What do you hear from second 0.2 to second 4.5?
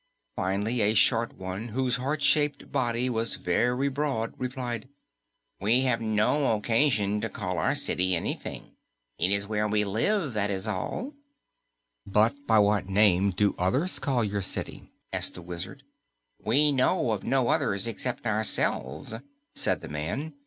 Finally, a short one whose heart shaped body was very broad